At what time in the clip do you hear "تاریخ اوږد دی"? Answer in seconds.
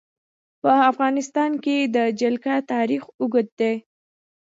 2.71-3.73